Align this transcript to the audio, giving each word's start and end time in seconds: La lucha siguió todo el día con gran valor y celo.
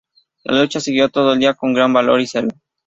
La 0.45 0.59
lucha 0.63 0.79
siguió 0.79 1.09
todo 1.09 1.33
el 1.33 1.39
día 1.39 1.53
con 1.53 1.75
gran 1.75 1.93
valor 1.93 2.19
y 2.21 2.25
celo. 2.25 2.49